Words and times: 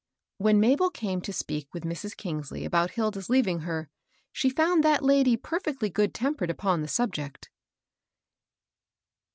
When 0.39 0.59
Mabel 0.59 0.89
came 0.89 1.21
to 1.21 1.31
speak 1.31 1.71
with 1.75 1.83
Mrs. 1.83 2.15
Ejngslej 2.15 2.65
about 2.65 2.89
Hilda's 2.89 3.29
leaving 3.29 3.59
her, 3.59 3.87
she 4.31 4.49
found 4.49 4.83
that 4.83 5.03
lady 5.03 5.37
per 5.37 5.59
fectly 5.59 5.93
good 5.93 6.11
tempered 6.11 6.49
upon 6.49 6.81
the 6.81 6.87
subject. 6.87 7.51